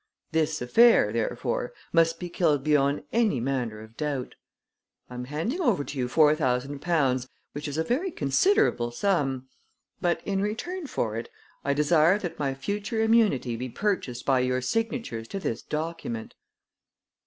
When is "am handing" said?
5.13-5.61